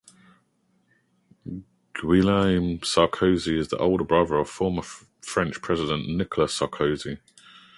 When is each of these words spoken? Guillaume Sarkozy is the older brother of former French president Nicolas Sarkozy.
Guillaume 1.93 2.79
Sarkozy 2.79 3.55
is 3.55 3.67
the 3.67 3.77
older 3.77 4.03
brother 4.03 4.39
of 4.39 4.49
former 4.49 4.81
French 4.81 5.61
president 5.61 6.09
Nicolas 6.09 6.59
Sarkozy. 6.59 7.19